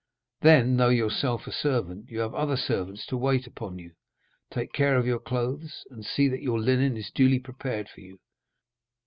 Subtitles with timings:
[0.39, 3.91] Then, though yourself a servant, you have other servants to wait upon you,
[4.49, 8.19] take care of your clothes, and see that your linen is duly prepared for you.